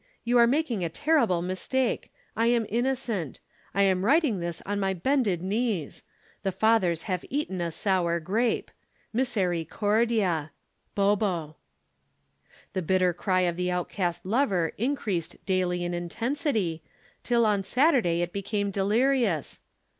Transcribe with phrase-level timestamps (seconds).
[0.23, 2.11] You are making a terrible mistake.
[2.35, 3.39] I am innocent.
[3.75, 6.01] I am writing this on my bended knees.
[6.41, 8.71] The fathers have eaten a sour grape.
[9.13, 10.53] Misericordia.
[10.95, 11.53] BOBO.'
[12.73, 16.81] "The bitter cry of the outcast lover increased daily in intensity,
[17.21, 19.59] till on Saturday it became delirious.